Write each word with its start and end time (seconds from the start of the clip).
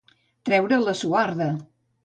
Treure 0.49 0.81
la 0.87 0.97
suarda. 1.03 1.53